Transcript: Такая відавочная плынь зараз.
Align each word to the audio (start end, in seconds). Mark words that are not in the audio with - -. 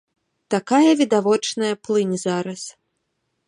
Такая 0.53 0.93
відавочная 1.01 1.71
плынь 1.89 2.17
зараз. 2.25 2.61